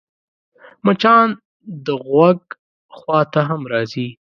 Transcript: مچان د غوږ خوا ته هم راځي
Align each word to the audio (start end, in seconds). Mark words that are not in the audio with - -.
مچان 0.85 1.27
د 1.85 1.87
غوږ 2.07 2.39
خوا 2.97 3.19
ته 3.31 3.39
هم 3.49 3.61
راځي 3.71 4.07